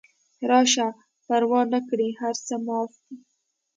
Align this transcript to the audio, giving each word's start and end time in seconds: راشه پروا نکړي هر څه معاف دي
راشه 0.49 0.87
پروا 1.25 1.61
نکړي 1.73 2.09
هر 2.21 2.35
څه 2.45 2.53
معاف 2.65 2.91
دي 3.05 3.17